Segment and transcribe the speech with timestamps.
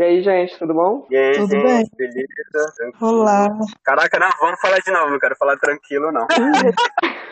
[0.00, 1.06] E aí, gente, tudo bom?
[1.10, 1.86] E aí, Tudo gente, bem?
[1.94, 2.72] beleza?
[2.74, 3.20] Tranquilo.
[3.20, 3.48] Olá.
[3.84, 6.26] Caraca, não, vamos falar de novo, não quero falar tranquilo, não.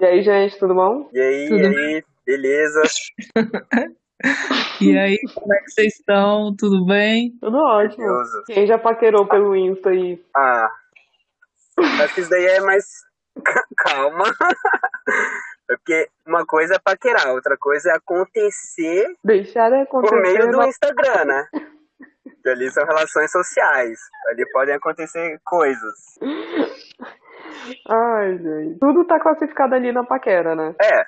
[0.00, 1.10] E aí, gente, tudo bom?
[1.12, 2.82] E aí, Tudo e aí, beleza?
[4.80, 6.54] E aí, como é que vocês estão?
[6.56, 7.32] Tudo bem?
[7.38, 8.06] Tudo ótimo.
[8.46, 10.18] Quem já paquerou pelo Insta aí?
[10.34, 10.70] Ah,
[12.02, 12.84] acho que isso daí é mais...
[13.86, 14.24] Calma.
[15.68, 20.20] É porque uma coisa é paquerar, outra coisa é acontecer Deixar por acontecer.
[20.20, 21.46] meio do Instagram, né?
[22.42, 23.98] Que ali são relações sociais.
[24.28, 26.18] Ali podem acontecer coisas.
[27.88, 28.78] Ai, gente.
[28.78, 30.74] Tudo tá classificado ali na paquera, né?
[30.80, 31.04] É,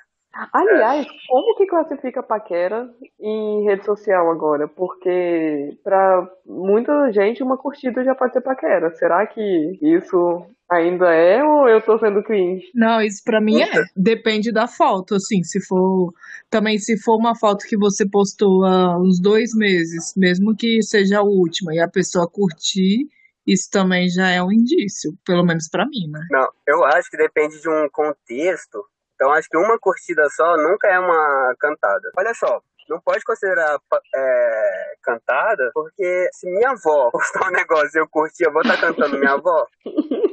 [0.53, 2.87] Aliás, como que classifica paquera
[3.19, 4.67] em rede social agora?
[4.67, 8.91] Porque pra muita gente uma curtida já pode ser paquera.
[8.91, 9.41] Será que
[9.81, 12.65] isso ainda é ou eu tô sendo cringe?
[12.73, 13.69] Não, isso pra mim é.
[13.95, 16.13] Depende da foto, assim, se for.
[16.49, 21.19] Também se for uma foto que você postou há uns dois meses, mesmo que seja
[21.19, 23.07] a última, e a pessoa curtir,
[23.45, 26.21] isso também já é um indício, pelo menos pra mim, né?
[26.31, 28.83] Não, eu acho que depende de um contexto.
[29.15, 32.09] Então, acho que uma curtida só nunca é uma cantada.
[32.17, 33.77] Olha só, não pode considerar
[34.15, 38.77] é, cantada, porque se minha avó postar um negócio e eu curtir, eu vou estar
[38.79, 39.65] cantando minha avó.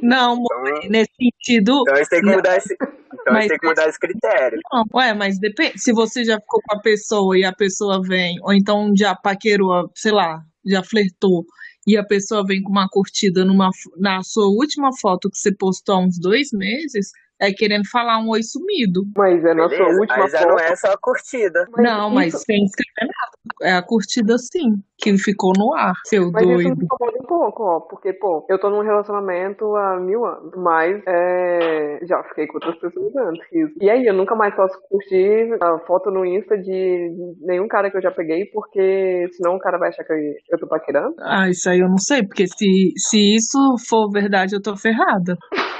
[0.01, 1.81] Não, Então, nesse sentido.
[1.81, 4.59] então a gente tem que mudar esse, então Mas- tem que mudar esse critério.
[4.71, 5.79] Não, ué, mas depende.
[5.79, 9.89] Se você já ficou com a pessoa e a pessoa vem, ou então já paquerou,
[9.95, 11.43] sei lá, já flertou,
[11.85, 15.95] e a pessoa vem com uma curtida numa, na sua última foto que você postou
[15.95, 17.09] há uns dois meses,
[17.39, 19.01] é querendo falar um oi sumido.
[19.15, 19.99] Mas é na sua Beleza?
[19.99, 20.49] última Aí já foto.
[20.49, 21.65] não é só a curtida.
[21.77, 23.37] não, mas isso- sem escrever nada.
[23.61, 26.77] É a curtida sim, que ficou no ar, seu Mas isso doido.
[26.77, 31.01] me incomoda um pouco, ó, porque, pô, eu tô num relacionamento há mil anos, mas
[31.07, 33.47] é, já fiquei com outras pessoas antes.
[33.81, 37.09] E aí, eu nunca mais posso curtir a foto no Insta de
[37.41, 40.13] nenhum cara que eu já peguei, porque senão o cara vai achar que
[40.51, 41.15] eu tô paquerando.
[41.19, 45.37] Ah, isso aí eu não sei, porque se, se isso for verdade, eu tô ferrada.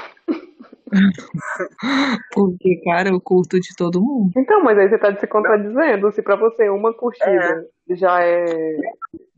[2.32, 4.32] Porque, cara, eu curto de todo mundo.
[4.36, 8.76] Então, mas aí você tá se contradizendo, se pra você uma curtida já é.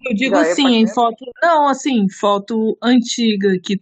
[0.04, 0.94] Eu digo Já é assim, em paquera?
[0.94, 1.24] foto.
[1.42, 3.80] Não, assim, foto antiga, que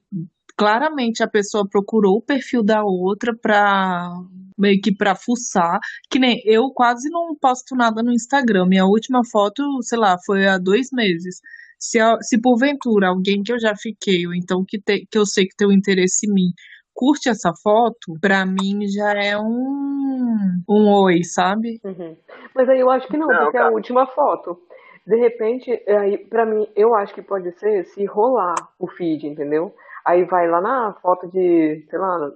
[0.56, 4.10] claramente a pessoa procurou o perfil da outra pra.
[4.58, 5.78] meio que pra fuçar.
[6.10, 8.66] Que nem eu quase não posto nada no Instagram.
[8.66, 11.40] Minha última foto, sei lá, foi há dois meses.
[11.78, 15.46] Se, se porventura alguém que eu já fiquei, ou então que, te, que eu sei
[15.46, 16.52] que tem um interesse em mim,
[16.98, 20.36] curte essa foto, pra mim já é um,
[20.68, 21.80] um oi, sabe?
[21.84, 22.16] Uhum.
[22.52, 23.74] Mas aí eu acho que não, Não, porque é a cara.
[23.74, 24.58] última foto.
[25.06, 29.72] De repente, aí, pra mim, eu acho que pode ser se rolar o feed, entendeu?
[30.04, 32.32] Aí vai lá na foto de, sei lá,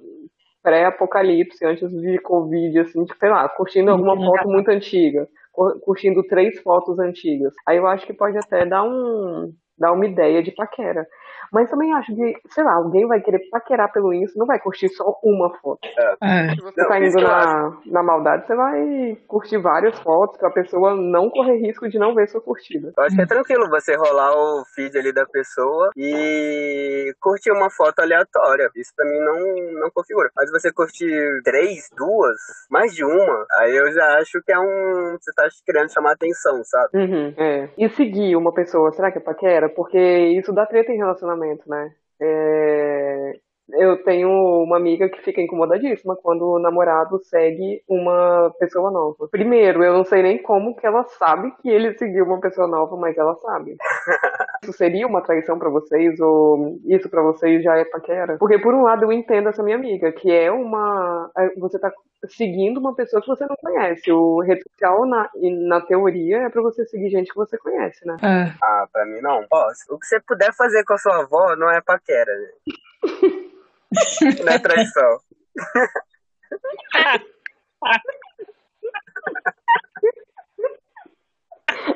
[0.62, 4.24] pré-apocalipse, antes de Covid, assim, tipo, sei lá, curtindo alguma Uhum.
[4.26, 7.52] foto muito antiga, cur- curtindo três fotos antigas.
[7.66, 11.04] Aí eu acho que pode até dar um, dar uma ideia de paquera.
[11.52, 14.88] Mas também acho que, sei lá, alguém vai querer paquerar pelo Insta, não vai curtir
[14.88, 15.80] só uma foto.
[16.22, 16.54] É.
[16.54, 20.50] Se você Não, tá isso indo na, na maldade, você vai curtir várias fotos pra
[20.50, 22.92] pessoa não correr risco de não ver sua curtida.
[22.96, 27.70] Eu acho que é tranquilo você rolar o feed ali da pessoa e curtir uma
[27.70, 28.70] foto aleatória.
[28.76, 30.30] Isso pra mim não, não configura.
[30.34, 32.36] Mas você curtir três, duas,
[32.70, 35.16] mais de uma, aí eu já acho que é um.
[35.20, 36.98] Você tá querendo chamar atenção, sabe?
[36.98, 37.68] Uhum, é.
[37.76, 39.68] E seguir uma pessoa, será que é paquera?
[39.68, 41.94] Porque isso dá treta em relacionamento, né?
[42.20, 43.32] É,
[43.68, 44.28] Eu tenho
[44.64, 49.28] uma amiga que fica incomodadíssima quando o namorado segue uma pessoa nova.
[49.30, 52.96] Primeiro, eu não sei nem como que ela sabe que ele seguiu uma pessoa nova,
[52.96, 53.76] mas ela sabe.
[54.64, 58.36] Isso seria uma traição pra vocês ou isso pra vocês já é paquera?
[58.38, 61.92] Porque por um lado eu entendo essa minha amiga, que é uma é, você tá
[62.28, 64.10] seguindo uma pessoa que você não conhece.
[64.12, 65.28] O rede social na,
[65.68, 68.16] na teoria é pra você seguir gente que você conhece, né?
[68.22, 68.54] É.
[68.62, 69.44] Ah, pra mim não.
[69.50, 72.82] Ó, o que você puder fazer com a sua avó não é paquera, gente.
[74.42, 75.18] Não é traição.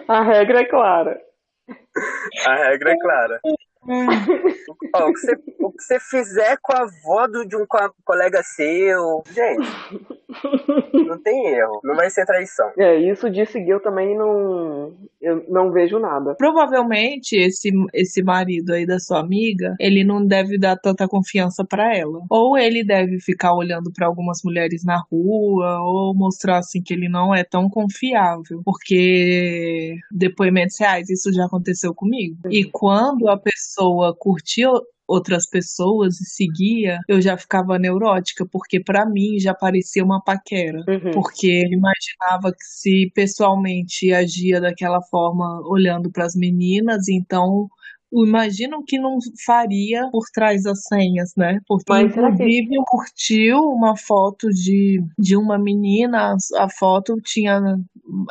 [0.08, 1.20] A regra é clara.
[2.46, 3.40] A regra é clara.
[4.94, 7.94] Ó, o, que você, o que você fizer com a avó do- de um co-
[8.04, 9.68] colega seu, gente,
[10.92, 11.80] não tem erro.
[11.84, 12.70] Não vai ser traição.
[12.78, 16.34] É, isso de seguir eu também não eu não vejo nada.
[16.36, 21.96] Provavelmente esse, esse marido aí da sua amiga, ele não deve dar tanta confiança pra
[21.96, 22.20] ela.
[22.30, 27.08] Ou ele deve ficar olhando pra algumas mulheres na rua, ou mostrar assim que ele
[27.08, 32.36] não é tão confiável, porque depoimentos reais isso já aconteceu comigo.
[32.50, 34.72] E quando a pessoa curtiu
[35.08, 40.78] outras pessoas e seguia, eu já ficava neurótica, porque para mim já parecia uma paquera.
[40.88, 41.10] Uhum.
[41.12, 47.68] Porque imaginava que se pessoalmente agia daquela forma olhando para as meninas, então
[48.12, 51.58] imagino que não faria por trás das senhas, né?
[51.66, 57.60] Porque Mas será que- inclusive curtiu uma foto de, de uma menina, a foto tinha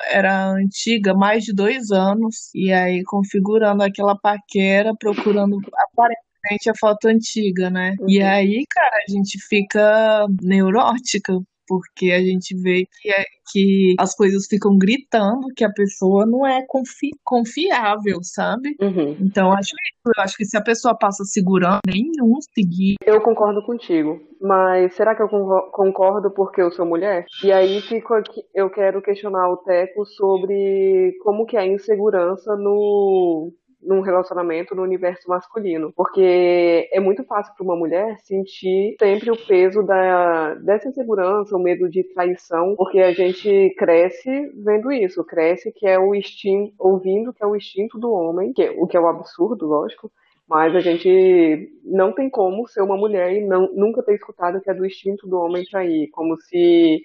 [0.10, 6.25] era antiga, mais de dois anos, e aí configurando aquela paquera, procurando aparentemente
[6.70, 7.96] a foto antiga, né?
[8.08, 8.28] E Uhum.
[8.28, 11.34] aí, cara, a gente fica neurótica.
[11.68, 16.46] Porque a gente vê que, é, que as coisas ficam gritando que a pessoa não
[16.46, 18.76] é confi- confiável, sabe?
[18.80, 19.18] Uhum.
[19.20, 22.98] Então, acho que, eu acho que se a pessoa passa segurando, nenhum seguir.
[23.04, 25.28] Eu concordo contigo, mas será que eu
[25.72, 27.26] concordo porque eu sou mulher?
[27.44, 32.56] E aí fico aqui, eu quero questionar o Teco sobre como que é a insegurança
[32.56, 33.52] no
[33.86, 39.38] num relacionamento no universo masculino, porque é muito fácil para uma mulher sentir sempre o
[39.38, 45.72] peso da dessa insegurança, o medo de traição, porque a gente cresce vendo isso, cresce
[45.72, 49.00] que é o instinto, ouvindo que é o instinto do homem, que, o que é
[49.00, 50.12] o absurdo, lógico,
[50.48, 54.70] mas a gente não tem como ser uma mulher e não, nunca ter escutado que
[54.70, 56.10] é do instinto do homem trair.
[56.12, 57.02] Como se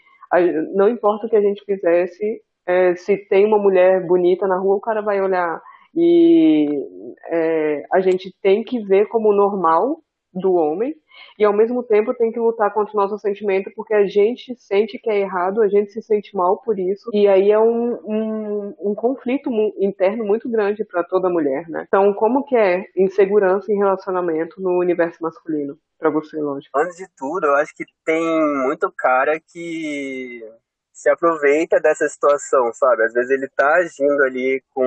[0.75, 4.77] não importa o que a gente fizesse, é, se tem uma mulher bonita na rua,
[4.77, 5.61] o cara vai olhar.
[5.95, 6.69] E
[7.29, 10.01] é, a gente tem que ver como normal
[10.33, 10.95] do homem
[11.39, 14.99] e ao mesmo tempo tem que lutar contra o nosso sentimento porque a gente sente
[14.99, 18.75] que é errado, a gente se sente mal por isso e aí é um, um,
[18.79, 21.85] um conflito interno muito grande para toda mulher, né?
[21.89, 26.79] Então, como que é insegurança em relacionamento no universo masculino para você, lógico?
[26.79, 28.23] Antes de tudo, eu acho que tem
[28.65, 30.41] muito cara que
[30.93, 33.05] se aproveita dessa situação, sabe?
[33.05, 34.85] Às vezes ele tá agindo ali com,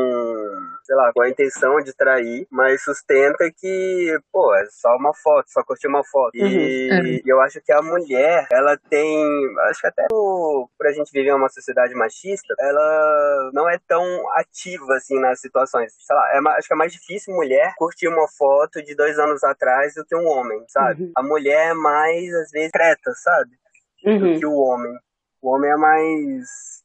[0.83, 5.45] sei lá, com a intenção de trair, mas sustenta que, pô, é só uma foto,
[5.49, 6.35] só curtir uma foto.
[6.35, 7.03] Uhum, e, é.
[7.03, 9.25] e eu acho que a mulher, ela tem,
[9.69, 14.03] acho que até por, por a gente viver uma sociedade machista, ela não é tão
[14.33, 15.93] ativa assim nas situações.
[15.99, 19.43] Sei lá, é, acho que é mais difícil mulher curtir uma foto de dois anos
[19.43, 21.03] atrás do que um homem, sabe?
[21.03, 21.11] Uhum.
[21.15, 23.51] A mulher é mais, às vezes, creta, sabe?
[24.05, 24.33] Uhum.
[24.33, 24.93] Do que o homem.
[25.41, 26.82] O homem é mais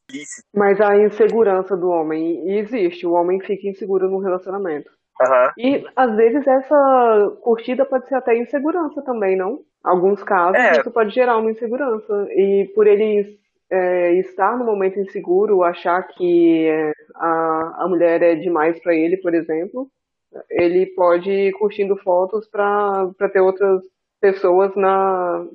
[0.55, 4.89] Mas a insegurança do homem existe, o homem fica inseguro no relacionamento.
[5.21, 5.51] Aham.
[5.57, 9.59] E às vezes essa curtida pode ser até insegurança também, não?
[9.83, 10.79] Alguns casos É.
[10.79, 12.27] isso pode gerar uma insegurança.
[12.31, 13.37] E por ele
[13.71, 19.17] é, estar no momento inseguro, achar que é, a, a mulher é demais pra ele,
[19.17, 19.87] por exemplo,
[20.49, 23.81] ele pode ir curtindo fotos pra ter outras
[24.21, 25.45] pessoas na,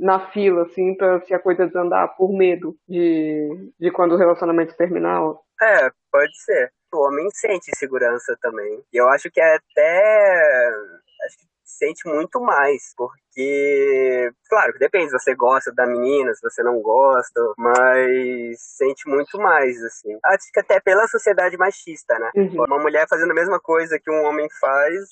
[0.00, 4.76] na fila, assim, pra se a coisa desandar por medo de, de quando o relacionamento
[4.76, 5.20] terminar.
[5.60, 6.72] É, pode ser.
[6.92, 8.82] O homem sente insegurança também.
[8.92, 10.72] E eu acho que é até.
[11.26, 11.49] Acho que
[11.80, 12.92] sente muito mais.
[12.94, 19.08] Porque, claro, que depende se você gosta da menina, se você não gosta, mas sente
[19.08, 20.16] muito mais, assim.
[20.22, 22.30] Acho que até pela sociedade machista, né?
[22.36, 22.64] Uhum.
[22.64, 25.08] Uma mulher fazendo a mesma coisa que um homem faz,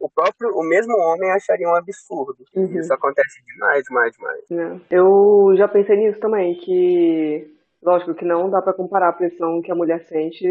[0.00, 2.44] o próprio, o mesmo homem acharia um absurdo.
[2.56, 2.78] Uhum.
[2.78, 4.44] Isso acontece demais, demais, demais.
[4.50, 4.80] né?
[4.90, 7.46] Eu já pensei nisso também, que
[7.82, 10.46] lógico que não dá pra comparar a pressão que a mulher sente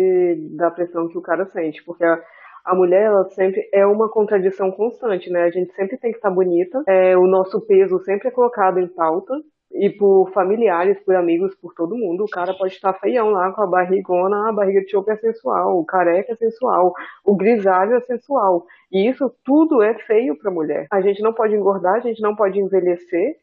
[0.56, 2.22] da pressão que o cara sente, porque a,
[2.64, 5.44] a mulher ela sempre é uma contradição constante, né?
[5.44, 8.88] A gente sempre tem que estar bonita, é, o nosso peso sempre é colocado em
[8.88, 9.34] pauta.
[9.74, 13.62] E por familiares, por amigos, por todo mundo, o cara pode estar feião lá com
[13.62, 16.94] a barrigona, a barriga de chope é sensual, o careca é sensual,
[17.24, 18.66] o grisalho é sensual.
[18.92, 20.88] E isso tudo é feio pra mulher.
[20.92, 23.38] A gente não pode engordar, a gente não pode envelhecer,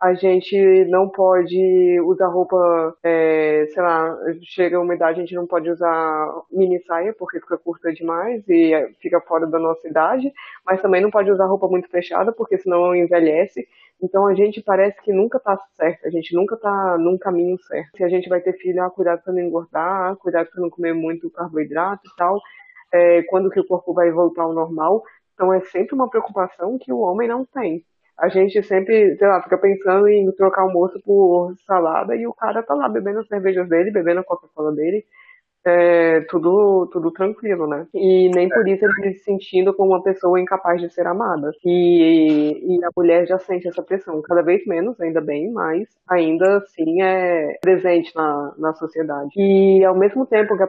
[0.00, 5.46] a gente não pode usar roupa, é, sei lá, chega uma idade, a gente não
[5.46, 10.32] pode usar mini saia porque fica curta demais e é, fica fora da nossa idade,
[10.66, 13.66] mas também não pode usar roupa muito fechada porque senão envelhece.
[14.02, 17.96] Então a gente parece que nunca tá certo, a gente nunca tá num caminho certo.
[17.96, 20.92] Se a gente vai ter filho, ah, cuidado pra não engordar, cuidado pra não comer
[20.92, 22.40] muito carboidrato e tal,
[22.92, 25.02] é, quando que o corpo vai voltar ao normal.
[25.34, 27.84] Então é sempre uma preocupação que o homem não tem.
[28.18, 32.62] A gente sempre, sei lá, fica pensando em trocar almoço por salada e o cara
[32.62, 35.04] tá lá bebendo as cervejas dele, bebendo a Coca-Cola dele,
[35.66, 37.86] é, tudo, tudo tranquilo, né?
[37.94, 41.50] E nem por isso ele se sentindo como uma pessoa incapaz de ser amada.
[41.64, 46.58] E, e a mulher já sente essa pressão, cada vez menos, ainda bem, mas ainda
[46.58, 49.30] assim é presente na, na sociedade.
[49.36, 50.68] E ao mesmo tempo que a,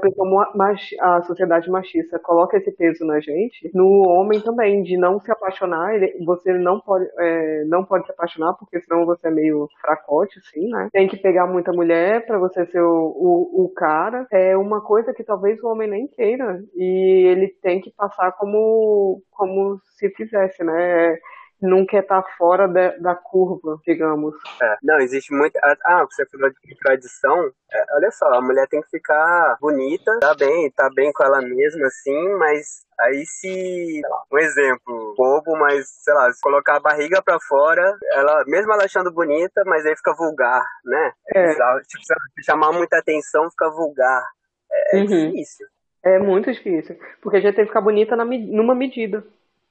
[0.55, 5.31] mach- a sociedade machista coloca esse peso na gente, no homem também, de não se
[5.31, 9.67] apaixonar, ele, você não pode, é, não pode se apaixonar, porque senão você é meio
[9.81, 10.89] fracote, assim, né?
[10.91, 14.25] Tem que pegar muita mulher pra você ser o, o, o cara.
[14.31, 19.21] É uma coisa que talvez o homem nem queira e ele tem que passar como,
[19.31, 21.17] como se fizesse, né?
[21.61, 24.35] não quer estar tá fora da, da curva, digamos.
[24.61, 25.57] É, não, existe muito.
[25.63, 27.51] Ah, você falou de tradição.
[27.71, 31.41] É, olha só, a mulher tem que ficar bonita, tá bem, tá bem com ela
[31.41, 34.01] mesma, assim, mas aí se.
[34.03, 38.71] Lá, um exemplo, bobo, mas, sei lá, se colocar a barriga pra fora, ela, mesmo
[38.73, 41.11] ela achando bonita, mas aí fica vulgar, né?
[41.33, 41.53] É.
[41.53, 44.23] Tipo, se chamar muita atenção, fica vulgar.
[44.91, 45.31] É, uhum.
[45.31, 45.67] difícil.
[46.03, 46.95] É muito difícil.
[47.21, 49.23] Porque a gente tem que ficar bonita na, numa medida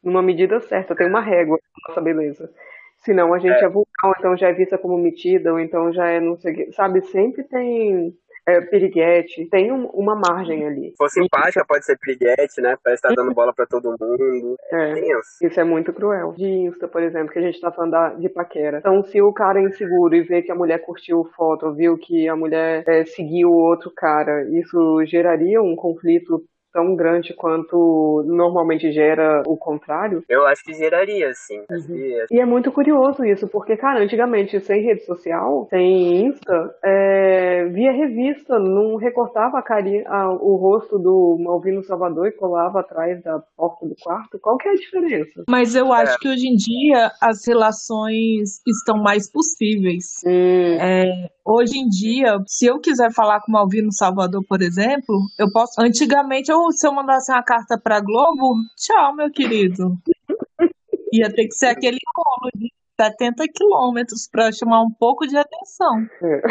[0.05, 1.59] numa medida certa, tem uma régua
[1.89, 2.51] nossa beleza.
[2.99, 5.93] Senão a gente é, é vulgar, ou então já é vista como metida, ou então
[5.93, 10.91] já é não sei o Sabe, sempre tem é, piriguete, tem um, uma margem ali.
[10.91, 12.77] Se for simpática, pode ser piriguete, né?
[12.83, 14.57] Parece estar tá dando bola pra todo mundo.
[14.71, 15.47] É, isso.
[15.47, 16.33] isso é muito cruel.
[16.37, 18.79] De Insta, por exemplo, que a gente tá falando de paquera.
[18.79, 22.29] Então, se o cara é inseguro e vê que a mulher curtiu foto, viu que
[22.29, 26.43] a mulher é, seguiu o outro cara, isso geraria um conflito
[26.75, 30.25] tão grande quanto normalmente gera o contrário?
[30.29, 31.61] Eu acho que geraria, sim.
[31.71, 32.27] Uhum.
[32.31, 37.93] E é muito curioso isso, porque, cara, antigamente, sem rede social, sem Insta, é, via
[37.93, 43.39] revista, não recortava a carinha, a, o rosto do Malvino Salvador e colava atrás da
[43.57, 44.39] porta do quarto.
[44.41, 45.45] Qual que é a diferença?
[45.49, 46.19] Mas eu acho é.
[46.19, 50.05] que hoje em dia as relações estão mais possíveis.
[50.27, 50.77] Hum.
[50.81, 55.51] É, hoje em dia, se eu quiser falar com o Malvino Salvador, por exemplo, eu
[55.53, 55.81] posso.
[55.81, 59.99] Antigamente eu se eu mandasse uma carta pra Globo, tchau, meu querido.
[61.13, 66.07] Ia ter que ser aquele rolo de 70 quilômetros para chamar um pouco de atenção.
[66.23, 66.43] É.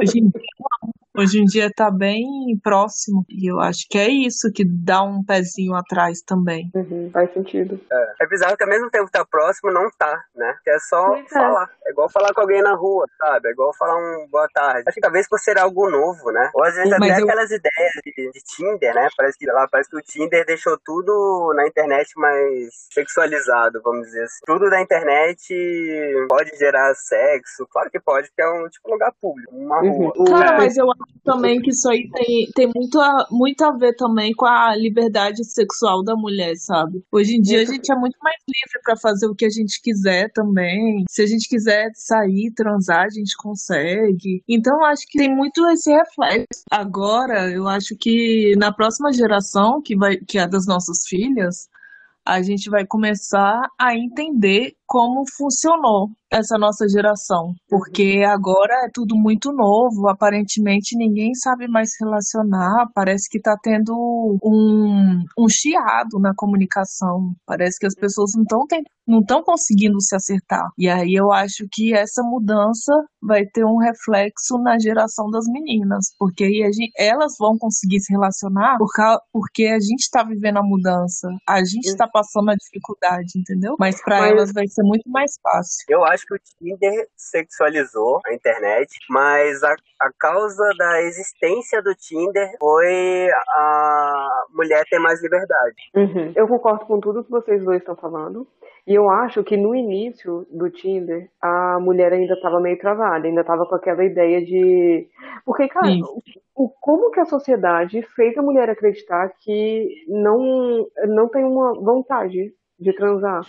[0.00, 0.91] Hoje em dia.
[1.14, 2.24] Hoje em dia tá bem
[2.62, 3.24] próximo.
[3.28, 6.70] E eu acho que é isso que dá um pezinho atrás também.
[6.74, 7.78] Uhum, faz sentido.
[7.92, 8.24] É.
[8.24, 10.56] é bizarro que ao mesmo tempo tá próximo, não tá, né?
[10.64, 11.24] Que é só é.
[11.28, 11.70] falar.
[11.86, 13.48] É igual falar com alguém na rua, sabe?
[13.48, 14.84] É igual falar um boa tarde.
[14.86, 16.50] Acho que talvez por ser algo novo, né?
[16.54, 17.24] Ou às vezes Sim, até eu...
[17.24, 19.08] aquelas ideias de, de, Tinder, né?
[19.14, 24.24] Parece que lá, parece que o Tinder deixou tudo na internet mais sexualizado, vamos dizer
[24.24, 24.40] assim.
[24.46, 25.54] Tudo da internet
[26.28, 27.66] pode gerar sexo.
[27.70, 30.08] Claro que pode, porque é um tipo um lugar público, uma uhum.
[30.08, 30.38] rua.
[30.38, 30.86] Cara, mas eu
[31.24, 35.44] também que isso aí tem, tem muito, a, muito a ver também com a liberdade
[35.44, 37.02] sexual da mulher, sabe?
[37.12, 39.80] Hoje em dia a gente é muito mais livre para fazer o que a gente
[39.80, 41.04] quiser também.
[41.08, 44.42] Se a gente quiser sair, transar, a gente consegue.
[44.48, 46.62] Então acho que tem muito esse reflexo.
[46.70, 51.68] Agora, eu acho que na próxima geração, que, vai, que é das nossas filhas,
[52.24, 59.14] a gente vai começar a entender como funcionou essa nossa geração, porque agora é tudo
[59.16, 63.92] muito novo, aparentemente ninguém sabe mais relacionar, parece que está tendo
[64.42, 68.66] um, um chiado na comunicação, parece que as pessoas não estão
[69.06, 70.62] não estão conseguindo se acertar.
[70.78, 76.14] E aí eu acho que essa mudança vai ter um reflexo na geração das meninas,
[76.18, 78.76] porque aí gente, elas vão conseguir se relacionar
[79.32, 83.74] porque a gente está vivendo a mudança, a gente está passando a dificuldade, entendeu?
[83.78, 85.84] Mas para elas vai ser muito mais fácil.
[85.88, 91.94] Eu acho que o Tinder sexualizou a internet, mas a, a causa da existência do
[91.94, 95.76] Tinder foi a mulher ter mais liberdade.
[95.94, 96.32] Uhum.
[96.34, 98.46] Eu concordo com tudo que vocês dois estão falando.
[98.86, 103.42] E eu acho que no início do Tinder, a mulher ainda estava meio travada, ainda
[103.42, 105.06] estava com aquela ideia de.
[105.44, 105.88] Porque, cara,
[106.54, 112.52] o, como que a sociedade fez a mulher acreditar que não, não tem uma vontade
[112.78, 113.42] de transar?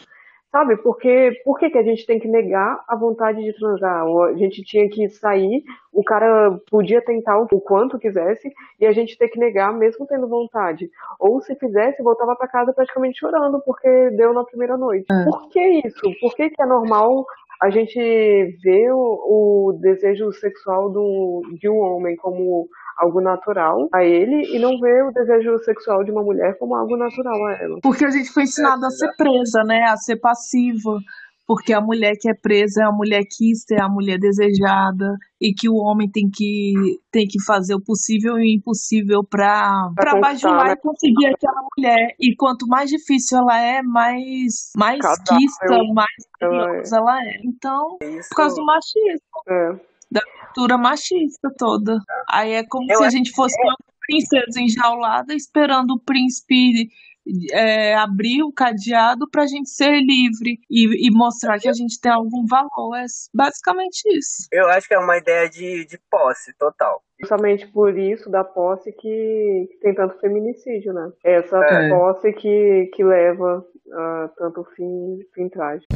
[0.53, 0.77] Sabe?
[0.77, 4.05] Porque por que, que a gente tem que negar a vontade de transar?
[4.05, 8.91] Ou a gente tinha que sair, o cara podia tentar o quanto quisesse e a
[8.91, 10.91] gente ter que negar mesmo tendo vontade.
[11.19, 15.07] Ou se fizesse, voltava para casa praticamente chorando porque deu na primeira noite.
[15.11, 15.23] É.
[15.23, 16.01] Por que isso?
[16.21, 17.25] Por que, que é normal
[17.59, 17.97] a gente
[18.61, 24.59] ver o, o desejo sexual do, de um homem como algo natural a ele e
[24.59, 27.79] não ver o desejo sexual de uma mulher como algo natural a ela.
[27.81, 29.83] Porque a gente foi ensinado é, a ser presa, né?
[29.89, 30.99] A ser passiva.
[31.45, 35.53] Porque a mulher que é presa é a mulher quista, é a mulher desejada, e
[35.53, 36.73] que o homem tem que,
[37.11, 40.73] tem que fazer o possível e o impossível para bajular né?
[40.73, 42.15] e conseguir aquela mulher.
[42.17, 46.09] E quanto mais difícil ela é, mais, mais quista, mais
[46.39, 47.41] perigosa ela é.
[47.43, 48.29] Então, Isso.
[48.29, 49.19] por causa do machismo.
[49.49, 50.21] É da
[50.53, 51.97] cultura machista toda.
[52.29, 53.75] Aí é como Eu se a gente fosse uma
[54.07, 56.89] princesa enjaulada esperando o príncipe
[57.53, 61.99] é, abrir o cadeado para a gente ser livre e, e, mostrar que a gente
[61.99, 62.97] tem algum valor.
[62.97, 64.47] É basicamente isso.
[64.51, 67.01] Eu acho que é uma ideia de, de posse total.
[67.19, 71.09] Justamente por isso da posse que, que tem tanto feminicídio, né?
[71.23, 71.89] Essa é.
[71.89, 75.87] posse que, que leva a tanto fim, fim trágico.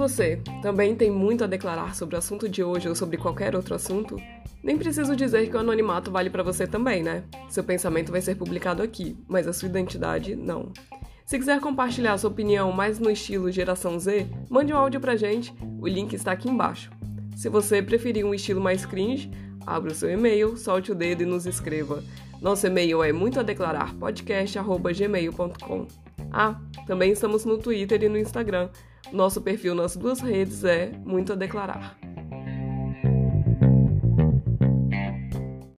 [0.00, 3.74] Você, também tem muito a declarar sobre o assunto de hoje ou sobre qualquer outro
[3.74, 4.16] assunto?
[4.62, 7.22] Nem preciso dizer que o anonimato vale para você também, né?
[7.50, 10.72] Seu pensamento vai ser publicado aqui, mas a sua identidade não.
[11.26, 15.54] Se quiser compartilhar sua opinião mais no estilo geração Z, mande um áudio pra gente,
[15.78, 16.90] o link está aqui embaixo.
[17.36, 19.30] Se você preferir um estilo mais cringe,
[19.66, 22.02] abra o seu e-mail, solte o dedo e nos escreva.
[22.40, 25.86] Nosso e-mail é muitoadeclararpodcast.gmail.com
[26.32, 28.70] Ah, também estamos no Twitter e no Instagram.
[29.12, 31.98] Nosso perfil nas duas redes é Muito a Declarar.